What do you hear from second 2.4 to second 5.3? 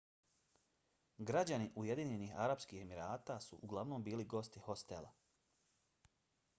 arapskih emirata su uglavnom bili gosti hostela